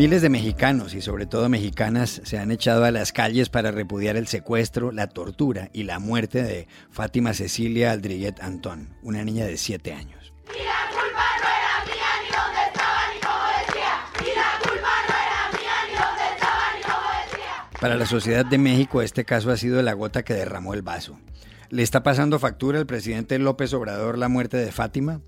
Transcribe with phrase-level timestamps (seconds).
[0.00, 4.16] Miles de mexicanos y sobre todo mexicanas se han echado a las calles para repudiar
[4.16, 9.58] el secuestro, la tortura y la muerte de Fátima Cecilia Aldriguet Antón, una niña de
[9.58, 10.32] 7 años.
[10.46, 13.92] Y la culpa no era mía ni dónde estaba ni cómo decía.
[14.20, 17.78] Y la culpa no era mía ni dónde estaba ni cómo decía.
[17.78, 21.20] Para la sociedad de México este caso ha sido la gota que derramó el vaso.
[21.68, 25.20] ¿Le está pasando factura al presidente López Obrador la muerte de Fátima?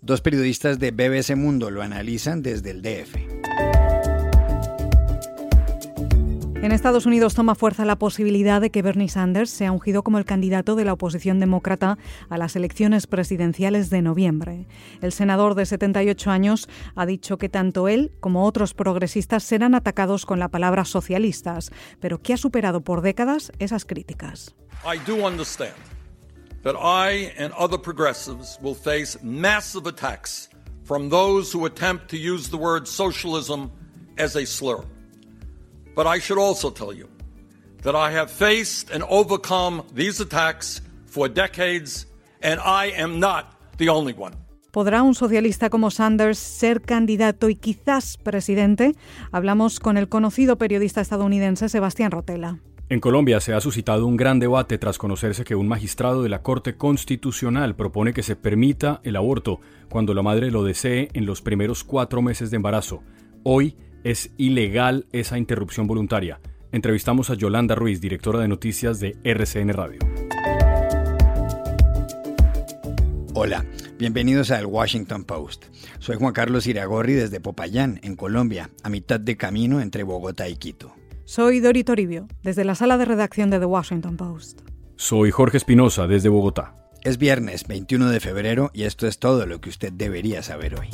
[0.00, 3.33] Dos periodistas de BBC Mundo lo analizan desde el DF.
[6.64, 10.24] En Estados Unidos toma fuerza la posibilidad de que Bernie Sanders sea ungido como el
[10.24, 11.98] candidato de la oposición demócrata
[12.30, 14.66] a las elecciones presidenciales de noviembre.
[15.02, 20.24] El senador de 78 años ha dicho que tanto él como otros progresistas serán atacados
[20.24, 24.54] con la palabra socialistas, pero que ha superado por décadas esas críticas.
[24.86, 25.76] I do understand
[26.62, 30.48] that I and other progressives will face massive attacks
[30.82, 32.56] from those who attempt to use the
[34.46, 34.93] slur.
[35.94, 37.08] But I should also tell you
[37.82, 42.06] that I have faced and overcome these attacks for decades,
[42.42, 43.46] and I am not
[43.78, 44.34] the only one.
[44.72, 48.96] ¿Podrá un socialista como Sanders ser candidato y quizás presidente?
[49.30, 52.58] Hablamos con el conocido periodista estadounidense Sebastián Rotela.
[52.88, 56.42] En Colombia se ha suscitado un gran debate tras conocerse que un magistrado de la
[56.42, 61.40] Corte Constitucional propone que se permita el aborto cuando la madre lo desee en los
[61.40, 63.02] primeros cuatro meses de embarazo.
[63.44, 66.38] Hoy, es ilegal esa interrupción voluntaria.
[66.70, 69.98] Entrevistamos a Yolanda Ruiz, directora de noticias de RCN Radio.
[73.32, 73.64] Hola,
[73.98, 75.64] bienvenidos al Washington Post.
[75.98, 80.56] Soy Juan Carlos Iragorri desde Popayán, en Colombia, a mitad de camino entre Bogotá y
[80.56, 80.94] Quito.
[81.24, 84.60] Soy Dori Toribio, desde la sala de redacción de The Washington Post.
[84.96, 86.76] Soy Jorge Espinosa, desde Bogotá.
[87.02, 90.88] Es viernes 21 de febrero y esto es todo lo que usted debería saber hoy.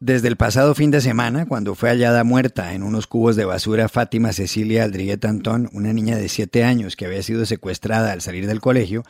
[0.00, 3.88] Desde el pasado fin de semana, cuando fue hallada muerta en unos cubos de basura
[3.88, 8.46] Fátima Cecilia Aldriguet Antón, una niña de 7 años que había sido secuestrada al salir
[8.46, 9.02] del colegio,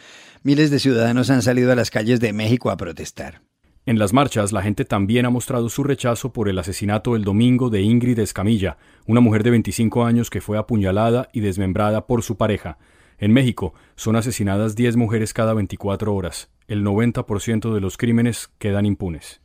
[0.43, 3.43] miles de ciudadanos han salido a las calles de México a protestar.
[3.85, 7.69] En las marchas, la gente también ha mostrado su rechazo por el asesinato el domingo
[7.69, 12.39] de Ingrid Escamilla, una mujer de 25 años que fue apuñalada y desmembrada por su
[12.39, 12.79] pareja.
[13.19, 16.49] En México son asesinadas 10 mujeres cada 24 horas.
[16.67, 19.43] El 90% de los crímenes quedan impunes.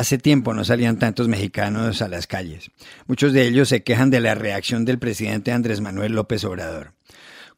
[0.00, 2.70] Hace tiempo no salían tantos mexicanos a las calles.
[3.06, 6.94] Muchos de ellos se quejan de la reacción del presidente Andrés Manuel López Obrador.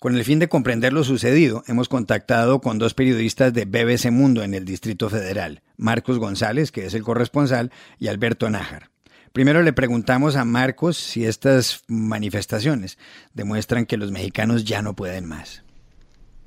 [0.00, 4.42] Con el fin de comprender lo sucedido, hemos contactado con dos periodistas de BBC Mundo
[4.42, 7.70] en el Distrito Federal, Marcos González, que es el corresponsal,
[8.00, 8.90] y Alberto Nájar.
[9.32, 12.98] Primero le preguntamos a Marcos si estas manifestaciones
[13.34, 15.62] demuestran que los mexicanos ya no pueden más.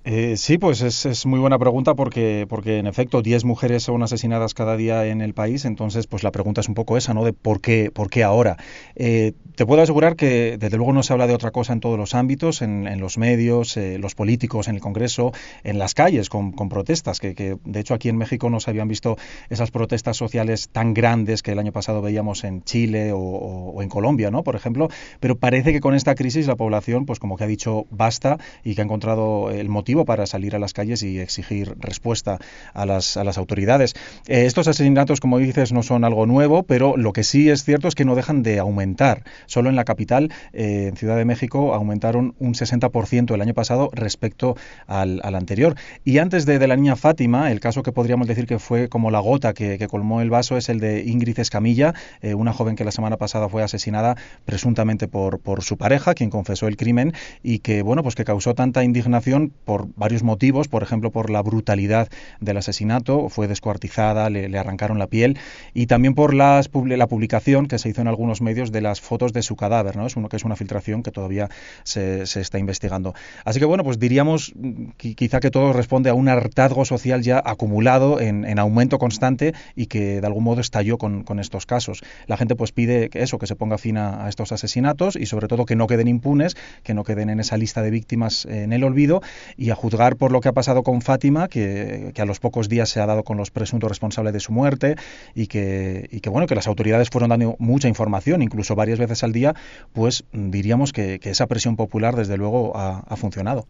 [0.08, 4.54] Eh, sí, pues es, muy buena pregunta porque, porque en efecto 10 mujeres son asesinadas
[4.54, 7.26] cada día en el país, entonces pues la pregunta es un poco esa, ¿no?
[7.26, 8.56] De por qué, por qué ahora.
[8.96, 11.98] Eh, te puedo asegurar que desde luego no se habla de otra cosa en todos
[11.98, 15.32] los ámbitos, en, los medios, eh, los políticos, en el Congreso,
[15.64, 19.18] en las calles con, protestas, que, de hecho aquí en México no se habían visto
[19.50, 24.32] esas protestas sociales tan grandes que el año pasado veíamos en Chile o, en Colombia,
[24.32, 24.44] ¿no?
[24.44, 24.90] Por ejemplo,
[25.20, 28.76] pero parece que con esta crisis la población pues como que ha dicho basta y
[28.76, 32.40] que ha encontrado el motivo para salir a las calles y exigir respuesta
[32.74, 33.94] a las, a las autoridades.
[34.28, 37.88] Eh, estos asesinatos, como dices, no son algo nuevo, pero lo que sí es cierto
[37.88, 39.24] es que no dejan de aumentar.
[39.48, 43.90] Solo en la capital, eh, en Ciudad de México, aumentaron un 60% el año pasado
[43.94, 44.56] respecto
[44.88, 45.76] al, anterior.
[46.04, 49.20] Y antes de, la niña Fátima, el caso que podríamos decir que fue como la
[49.20, 52.92] gota que, colmó el vaso es el de Ingrid Escamilla, eh, una joven que la
[52.92, 57.14] semana pasada fue asesinada presuntamente por, su pareja, quien confesó el crimen
[57.44, 61.42] y que, bueno, pues que causó tanta indignación por varios motivos, por ejemplo por la
[61.42, 65.38] brutalidad del asesinato, fue descuartizada, le, arrancaron la piel
[65.74, 66.62] y también por la
[67.10, 70.08] publicación que se hizo en algunos medios de las fotos de su cadáver, ¿no?
[70.08, 71.50] Es uno que es una filtración que todavía
[71.84, 73.14] se, está investigando.
[73.44, 74.54] Así que bueno, pues diríamos
[74.98, 80.22] quizá que todo responde a un hartazgo social ya acumulado en, aumento constante y que
[80.22, 82.02] de algún modo estalló con, con, estos casos.
[82.26, 85.26] La gente pues pide que eso, que se ponga fin a, a estos asesinatos y
[85.26, 88.74] sobre todo que no queden impunes, que no queden en esa lista de víctimas en
[88.74, 89.22] el olvido
[89.58, 92.90] y a juzgar por lo que ha pasado con Fátima, que, a los pocos días
[92.90, 94.96] se ha dado con los presuntos responsables de su muerte
[95.34, 99.24] y que, y que, bueno, que las autoridades fueron dando mucha información, incluso varias veces
[99.26, 99.56] al día,
[99.94, 103.68] pues diríamos que, esa presión popular desde luego ha, ha funcionado.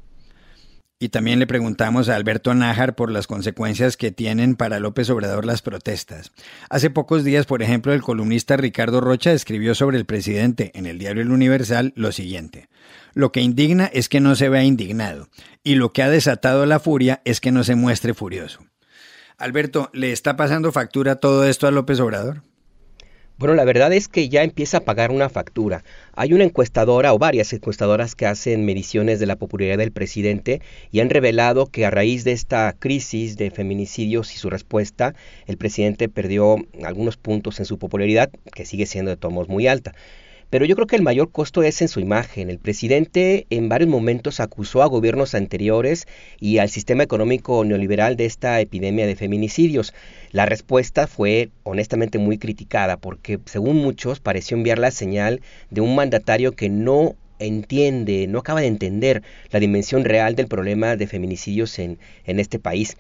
[0.98, 5.44] Y también le preguntamos a Alberto Nájar por las consecuencias que tienen para López Obrador
[5.44, 6.32] las protestas.
[6.70, 10.98] Hace pocos días, por ejemplo, el columnista Ricardo Rocha escribió sobre el presidente en el
[10.98, 12.70] diario El Universal lo siguiente.
[13.14, 15.28] Lo que indigna es que no se vea indignado,
[15.64, 18.62] y lo que ha desatado la furia es que no se muestre furioso.
[19.38, 22.42] Alberto, ¿le está pasando factura todo esto a López Obrador?
[23.38, 25.84] Bueno, la verdad es que ya empieza a pagar una factura.
[26.14, 31.02] Hay una encuestadora o varias encuestadoras que hacen mediciones de la popularidad del presidente y
[31.02, 35.16] han revelado que a raíz de esta crisis de feminicidios y su respuesta,
[35.48, 36.56] el presidente perdió
[36.86, 39.94] algunos puntos en su popularidad, que sigue siendo de tomos muy alta.
[40.50, 42.50] Pero yo creo que el mayor costo es en su imagen.
[42.50, 46.08] El presidente en varios momentos acusó a gobiernos anteriores
[46.40, 49.94] y al sistema económico neoliberal de esta epidemia de feminicidios.
[50.32, 55.96] La respuesta fue honestamente muy criticada porque, según muchos, pareció enviar la señal de un
[55.96, 61.80] mandatario que no entiende, no acaba de entender la dimensión real del problema de feminicidios
[61.80, 62.98] en, en este país.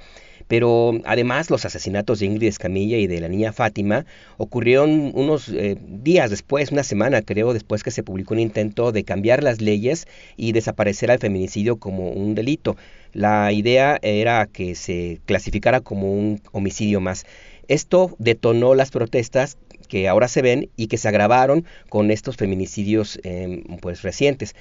[0.48, 4.06] Pero además los asesinatos de Ingrid Escamilla y de la niña Fátima
[4.38, 9.04] ocurrieron unos eh, días después, una semana creo, después que se publicó un intento de
[9.04, 10.08] cambiar las leyes
[10.38, 12.78] y desaparecer al feminicidio como un delito.
[13.14, 17.26] La idea era que se clasificara como un homicidio más.
[17.68, 23.20] Esto detonó las protestas que ahora se ven y que se agravaron con estos feminicidios
[23.24, 24.56] em, pues recientes.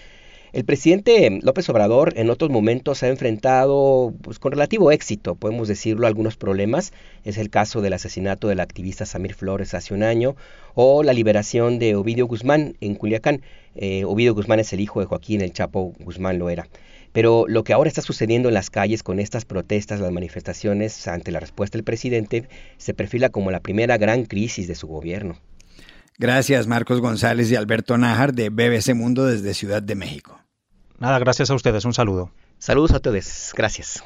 [0.55, 6.07] El presidente López Obrador en otros momentos ha enfrentado pues, con relativo éxito, podemos decirlo,
[6.07, 6.93] algunos problemas.
[7.25, 10.37] Es el caso del asesinato del activista Samir Flores hace un año
[10.75, 13.43] o la liberación de Ovidio Guzmán en Culiacán.
[13.75, 16.69] Eh, Ovidio Guzmán es el hijo de Joaquín, el Chapo Guzmán lo era.
[17.11, 21.33] Pero lo que ahora está sucediendo en las calles con estas protestas, las manifestaciones ante
[21.33, 25.37] la respuesta del presidente, se perfila como la primera gran crisis de su gobierno.
[26.17, 30.44] Gracias Marcos González y Alberto Nájar de BBC Mundo desde Ciudad de México.
[31.05, 31.85] Nada, gracias a ustedes.
[31.85, 32.31] Un saludo.
[32.59, 33.53] Saludos a todos.
[33.55, 34.03] Gracias.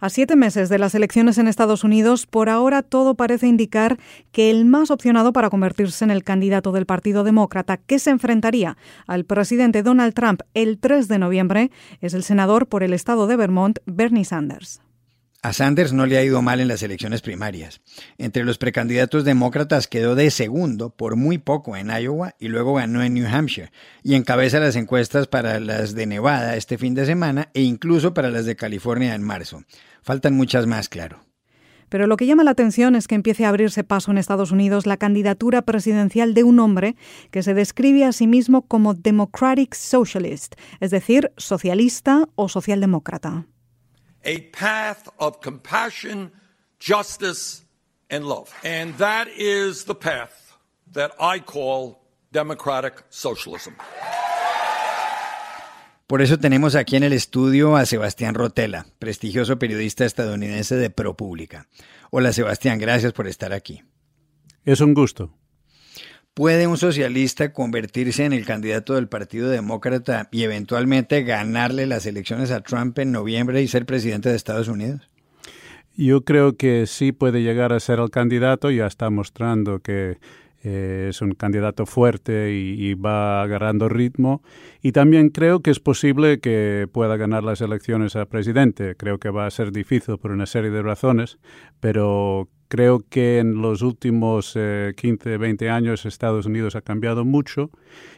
[0.00, 3.98] A siete meses de las elecciones en Estados Unidos, por ahora todo parece indicar
[4.30, 8.76] que el más opcionado para convertirse en el candidato del Partido Demócrata que se enfrentaría
[9.08, 13.34] al presidente Donald Trump el 3 de noviembre es el senador por el estado de
[13.34, 14.80] Vermont, Bernie Sanders.
[15.40, 17.80] A Sanders no le ha ido mal en las elecciones primarias.
[18.18, 23.04] Entre los precandidatos demócratas quedó de segundo por muy poco en Iowa y luego ganó
[23.04, 23.70] en New Hampshire
[24.02, 28.30] y encabeza las encuestas para las de Nevada este fin de semana e incluso para
[28.30, 29.62] las de California en marzo.
[30.02, 31.20] Faltan muchas más, claro.
[31.88, 34.86] Pero lo que llama la atención es que empiece a abrirse paso en Estados Unidos
[34.86, 36.96] la candidatura presidencial de un hombre
[37.30, 43.46] que se describe a sí mismo como Democratic Socialist, es decir, socialista o socialdemócrata
[44.28, 46.30] a path of compassion,
[46.78, 47.64] justice,
[48.10, 48.52] and love.
[48.62, 50.58] And that is the path
[50.92, 51.98] that I call
[52.30, 53.74] democratic socialism.
[56.06, 61.66] Por eso tenemos aquí en el estudio a Sebastián Rotela, prestigioso periodista estadounidense de ProPublica.
[62.10, 63.82] Hola Sebastián, gracias por estar aquí.
[64.64, 65.34] Es un gusto.
[66.38, 72.52] ¿Puede un socialista convertirse en el candidato del Partido Demócrata y eventualmente ganarle las elecciones
[72.52, 75.00] a Trump en noviembre y ser presidente de Estados Unidos?
[75.96, 80.18] Yo creo que sí puede llegar a ser el candidato, ya está mostrando que
[80.62, 84.40] eh, es un candidato fuerte y, va agarrando ritmo.
[84.80, 88.94] Y también creo que es posible que pueda ganar las elecciones a presidente.
[88.94, 91.40] Creo que va a ser difícil por una serie de razones,
[91.80, 97.70] pero creo que en los últimos 15, eh, 20 años Estados Unidos ha cambiado mucho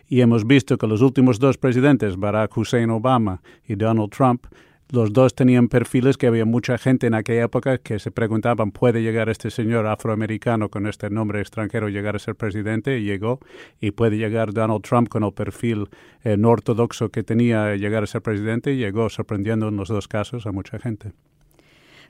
[0.08, 4.46] y hemos visto que los últimos dos presidentes, Barack Hussein Obama y Donald Trump,
[4.92, 9.02] los dos tenían perfiles que había mucha gente en aquella época que se preguntaban, ¿puede
[9.02, 12.98] llegar este señor afroamericano con este nombre extranjero llegar a ser presidente?
[12.98, 13.38] Y llegó.
[13.80, 15.88] Y puede llegar Donald Trump con el perfil
[16.24, 20.08] eh, no ortodoxo que tenía llegar a ser presidente y llegó sorprendiendo en los dos
[20.08, 21.12] casos a mucha gente.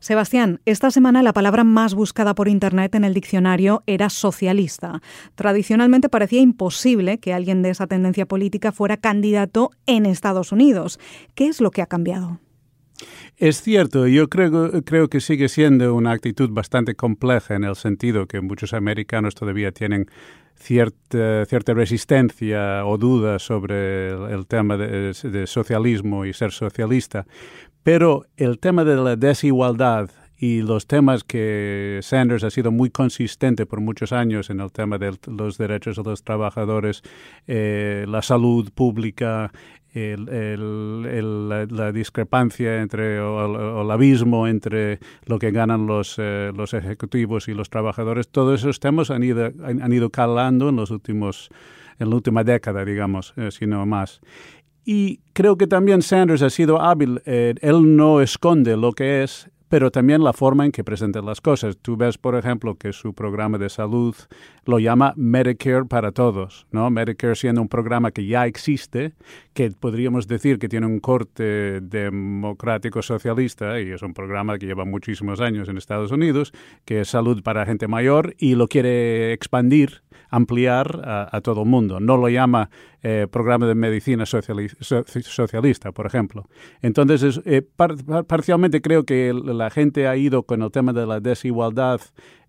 [0.01, 5.03] Sebastián, esta semana la palabra más buscada por Internet en el diccionario era socialista.
[5.35, 10.99] Tradicionalmente parecía imposible que alguien de esa tendencia política fuera candidato en Estados Unidos.
[11.35, 12.41] ¿Qué es lo que ha cambiado?
[13.37, 18.27] Es cierto, yo creo, creo que sigue siendo una actitud bastante compleja en el sentido
[18.27, 20.07] que muchos americanos todavía tienen
[20.61, 27.27] cierta, cierta resistencia o duda sobre el, tema de, socialismo y ser socialista.
[27.83, 33.67] Pero el tema de la desigualdad y los temas que Sanders ha sido muy consistente
[33.67, 37.03] por muchos años en el tema de los derechos de los trabajadores,
[37.47, 39.53] eh, la salud pública,
[39.93, 47.49] el, la, discrepancia entre o, el abismo entre lo que ganan los, eh, los ejecutivos
[47.49, 51.49] y los trabajadores, todos esos temas han ido, han, ido calando en los últimos
[51.99, 54.21] en la última década, digamos, eh, si no más.
[54.85, 57.21] Y creo que también Sanders ha sido hábil.
[57.27, 61.41] Eh, él no esconde lo que es, pero también la forma en que presentan las
[61.41, 61.79] cosas.
[61.81, 64.17] Tú ves, por ejemplo, que su programa de salud
[64.65, 66.91] lo llama Medicare para todos, ¿no?
[66.91, 69.13] Medicare siendo un programa que ya existe,
[69.55, 74.85] que podríamos decir que tiene un corte democrático socialista y es un programa que lleva
[74.85, 76.53] muchísimos años en Estados Unidos,
[76.85, 82.01] que es salud para gente mayor y lo quiere expandir ampliar a, todo el mundo.
[82.01, 82.71] No lo llama
[83.03, 86.49] eh, programa de medicina socialista, por ejemplo.
[86.83, 87.63] Entonces, eh,
[88.27, 92.01] parcialmente creo que la gente ha ido con el tema de la desigualdad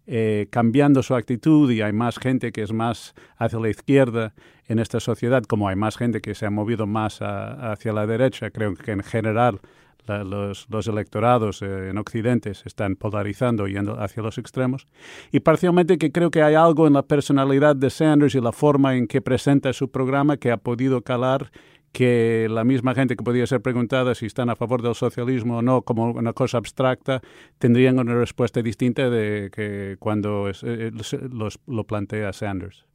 [0.08, 4.34] eh, cambiando su actitud y hay más gente que es más hacia la izquierda
[4.68, 8.50] en esta sociedad, como hay más gente que se ha movido más hacia la derecha.
[8.50, 9.60] Creo que en general
[10.08, 14.88] los, los, electorados eh, en Occidente se están polarizando yendo hacia los extremos.
[15.31, 18.96] Y parcialmente que creo que hay algo en la personalidad de Sanders y la forma
[18.96, 21.51] en que presenta su programa que ha podido calar
[21.91, 25.62] que la misma gente que podía ser preguntada si están a favor del socialismo o
[25.62, 27.22] no como una cosa abstracta,
[27.58, 32.86] tendrían una respuesta distinta de que cuando eh, los, lo plantea Sanders.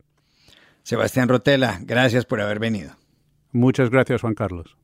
[0.82, 2.92] Sebastián Rotela, gracias por haber venido.
[3.52, 4.76] Muchas gracias, Juan Carlos.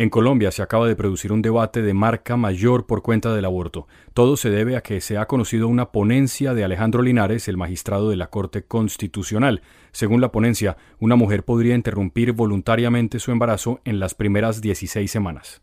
[0.00, 3.86] En Colombia se acaba de producir un debate de marca mayor por cuenta del aborto.
[4.14, 8.08] Todo se debe a que se ha conocido una ponencia de Alejandro Linares, el magistrado
[8.08, 9.60] de la Corte Constitucional.
[9.92, 15.60] Según la ponencia, una mujer podría interrumpir voluntariamente su embarazo en las primeras 16 semanas.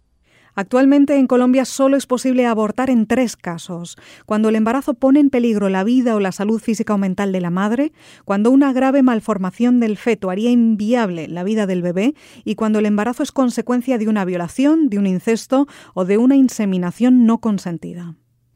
[0.60, 3.96] Actualmente en Colombia solo es posible abortar en tres casos.
[4.26, 7.42] Cuando el embarazo pone en peligro la vida o la salud física o mental de
[7.42, 7.92] la madre,
[8.26, 12.88] cuando una grave malformación del feto haría inviable la vida del bebé y cuando el
[12.88, 18.16] embarazo es consecuencia de una violación, de un incesto o de una inseminación no consentida.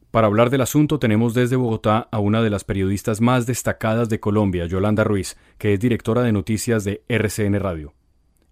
[0.10, 4.20] Para hablar del asunto tenemos desde Bogotá a una de las periodistas más destacadas de
[4.20, 7.94] Colombia, Yolanda Ruiz, que es directora de noticias de RCN Radio.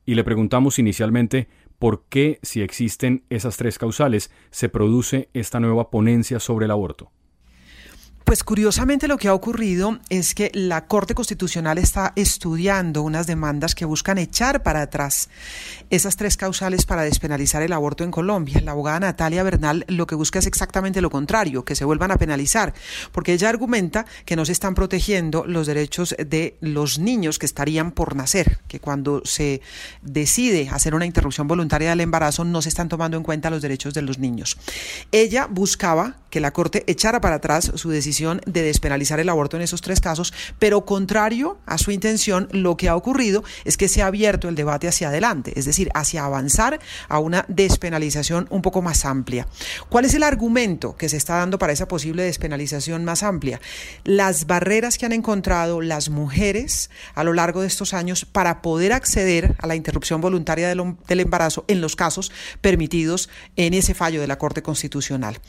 [0.06, 1.48] Y le preguntamos inicialmente
[1.80, 7.12] por qué, si existen esas tres causales, se produce esta nueva ponencia sobre el aborto.
[8.30, 13.74] Pues curiosamente lo que ha ocurrido es que la Corte Constitucional está estudiando unas demandas
[13.74, 15.30] que buscan echar para atrás
[15.90, 18.62] esas tres causales para despenalizar el aborto en Colombia.
[18.64, 22.18] La abogada Natalia Bernal lo que busca es exactamente lo contrario, que se vuelvan a
[22.18, 22.76] penalizar,
[23.12, 27.92] porque ella argumenta que no se están protegiendo los derechos de los niños que estarían
[27.92, 29.62] por nacer, que cuando se
[30.04, 33.96] decide hacer una interrupción voluntaria del embarazo no se están tomando en cuenta los derechos
[33.96, 34.56] de los niños.
[35.12, 39.64] Ella buscaba que la Corte echara para atrás su decisión de despenalizar el aborto en
[39.64, 44.02] esos tres casos, pero contrario a su intención, lo que ha ocurrido es que se
[44.02, 48.82] ha abierto el debate hacia adelante, es decir, hacia avanzar a una despenalización un poco
[48.82, 49.48] más amplia.
[49.90, 53.60] ¿Cuál es el argumento que se está dando para esa posible despenalización más amplia?
[54.04, 58.94] Las barreras que han encontrado las mujeres a lo largo de estos años para poder
[58.94, 62.32] acceder a la interrupción voluntaria del, embarazo en los casos
[62.62, 65.40] permitidos en ese fallo de la Corte Constitucional.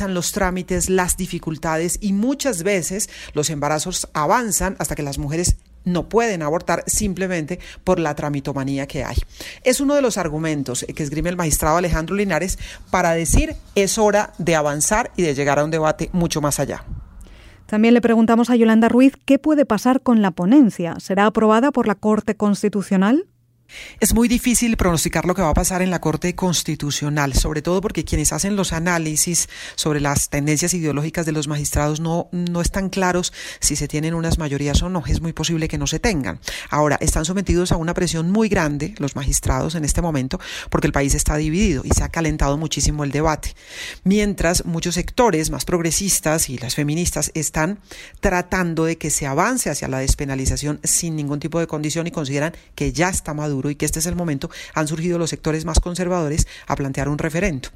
[0.00, 6.08] Los trámites, las dificultades, y muchas veces los embarazos avanzan hasta que las mujeres no
[6.08, 9.16] pueden abortar simplemente por la tramitomanía que hay.
[9.62, 12.58] Es uno de los argumentos que esgrime el magistrado Alejandro Linares
[12.90, 16.84] para decir es hora de avanzar y de llegar a un debate mucho más allá.
[17.66, 20.96] También le preguntamos a Yolanda Ruiz qué puede pasar con la ponencia.
[21.00, 23.26] ¿Será aprobada por la Corte Constitucional?
[24.00, 27.80] Es muy difícil pronosticar lo que va a pasar en la Corte Constitucional, sobre todo
[27.80, 32.90] porque quienes hacen los análisis sobre las tendencias ideológicas de los magistrados no, no están
[32.90, 35.02] claros si se tienen unas mayorías o no.
[35.06, 36.40] Es muy posible que no se tengan.
[36.70, 40.40] Ahora, están sometidos a una presión muy grande los magistrados en este momento
[40.70, 43.54] porque el país está dividido y se ha calentado muchísimo el debate.
[44.04, 47.78] Mientras muchos sectores más progresistas y las feministas están
[48.20, 52.54] tratando de que se avance hacia la despenalización sin ningún tipo de condición y consideran
[52.74, 55.80] que ya está maduro y que este es el momento, han surgido los sectores más
[55.80, 57.68] conservadores a plantear un referendo.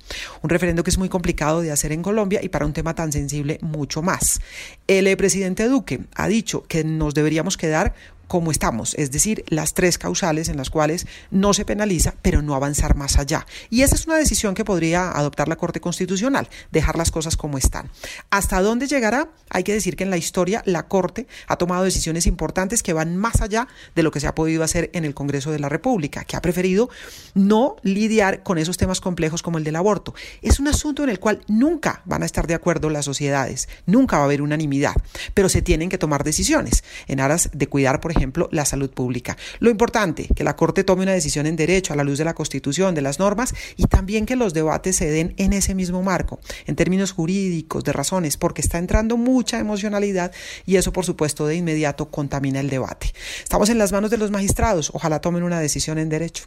[0.43, 3.13] Un referendo que es muy complicado de hacer en Colombia y para un tema tan
[3.13, 4.41] sensible mucho más.
[4.87, 7.95] El eh, presidente Duque ha dicho que nos deberíamos quedar
[8.29, 12.55] como estamos, es decir, las tres causales en las cuales no se penaliza, pero no
[12.55, 13.47] avanzar más allá.
[13.71, 17.59] Y esa es una decisión que podría adoptar la Corte Constitucional, dejar las cosas como
[17.59, 17.91] están.
[18.31, 19.31] ¿Hasta dónde llegará?
[19.51, 23.17] Hay que decir que en la historia la Corte ha tomado decisiones importantes que van
[23.17, 23.67] más allá
[23.97, 26.43] de lo que se ha podido hacer en el Congreso de la República, que ha
[26.43, 26.91] preferido
[27.35, 30.15] no lidiar con esos temas complejos como el del aborto.
[30.43, 34.17] Es un asunto en el cual nunca van a estar de acuerdo las sociedades, nunca
[34.17, 34.95] va a haber unanimidad,
[35.33, 38.91] pero se tienen que tomar decisiones en aras de cuidar, por ejemplo, ejemplo, la salud
[38.91, 39.37] pública.
[39.61, 42.35] Lo importante, que la Corte tome una decisión en derecho a la luz de la
[42.35, 46.41] Constitución, de las normas y también que los debates se den en ese mismo marco,
[46.67, 50.33] en términos jurídicos, de razones, porque está entrando mucha emocionalidad
[50.67, 53.13] y eso, por supuesto, de inmediato contamina el debate.
[53.43, 56.45] Estamos en las manos de los magistrados, ojalá tomen una decisión en derecho.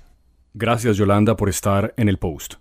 [0.54, 2.56] Gracias Yolanda por estar en el post.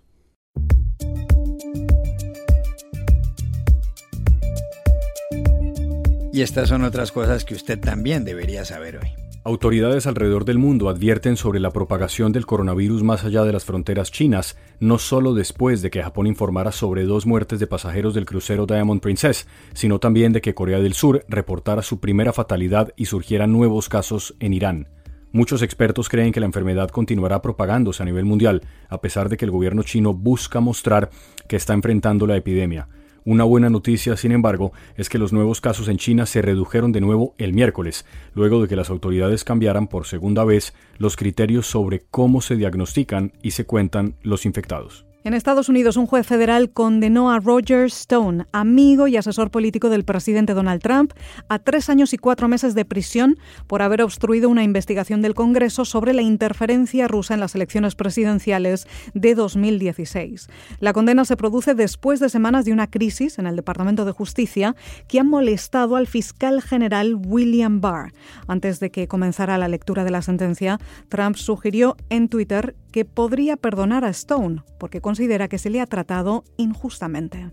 [6.33, 9.09] Y estas son otras cosas que usted también debería saber hoy.
[9.43, 14.11] Autoridades alrededor del mundo advierten sobre la propagación del coronavirus más allá de las fronteras
[14.11, 18.67] chinas, no solo después de que Japón informara sobre dos muertes de pasajeros del crucero
[18.67, 23.51] Diamond Princess, sino también de que Corea del Sur reportara su primera fatalidad y surgieran
[23.51, 24.87] nuevos casos en Irán.
[25.31, 29.45] Muchos expertos creen que la enfermedad continuará propagándose a nivel mundial, a pesar de que
[29.45, 31.09] el gobierno chino busca mostrar
[31.47, 32.89] que está enfrentando la epidemia.
[33.23, 37.01] Una buena noticia, sin embargo, es que los nuevos casos en China se redujeron de
[37.01, 42.01] nuevo el miércoles, luego de que las autoridades cambiaran por segunda vez los criterios sobre
[42.09, 45.05] cómo se diagnostican y se cuentan los infectados.
[45.23, 50.03] En Estados Unidos, un juez federal condenó a Roger Stone, amigo y asesor político del
[50.03, 51.13] presidente Donald Trump,
[51.47, 53.37] a tres años y cuatro meses de prisión
[53.67, 58.87] por haber obstruido una investigación del Congreso sobre la interferencia rusa en las elecciones presidenciales
[59.13, 60.47] de 2016.
[60.79, 64.75] La condena se produce después de semanas de una crisis en el Departamento de Justicia
[65.07, 68.11] que ha molestado al fiscal general William Barr.
[68.47, 73.55] Antes de que comenzara la lectura de la sentencia, Trump sugirió en Twitter que podría
[73.55, 77.51] perdonar a Stone porque considera que se le ha tratado injustamente.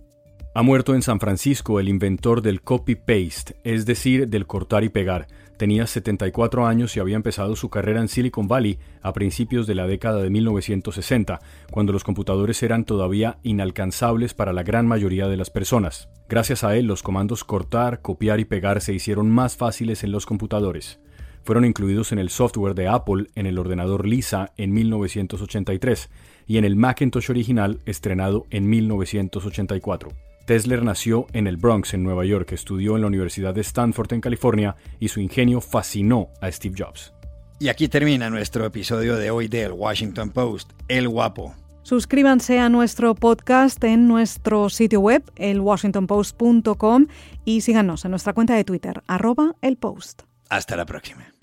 [0.55, 5.27] Ha muerto en San Francisco el inventor del copy-paste, es decir, del cortar y pegar.
[5.57, 9.89] Tenía 74 años y había empezado su carrera en Silicon Valley a principios de la
[9.89, 11.41] década de 1960,
[11.73, 16.09] cuando los computadores eran todavía inalcanzables para la gran mayoría de las personas.
[16.29, 20.27] Gracias a él, los comandos cortar, copiar y pegar se hicieron más fáciles en los
[20.27, 21.01] computadores
[21.45, 26.11] fueron incluidos en el software de Apple en el ordenador Lisa en 1983
[26.49, 30.11] y en el Macintosh original estrenado en 1984.
[30.47, 34.23] Tesler nació en el Bronx, en Nueva York, estudió en la Universidad de Stanford, en
[34.23, 37.13] California, y su ingenio fascinó a Steve Jobs.
[37.61, 41.55] Y aquí termina nuestro episodio de hoy del Washington Post, El Guapo.
[41.83, 47.07] Suscríbanse a nuestro podcast en nuestro sitio web, elwashingtonpost.com,
[47.45, 50.23] y síganos en nuestra cuenta de Twitter, arroba el post.
[50.49, 51.38] Hasta la próxima.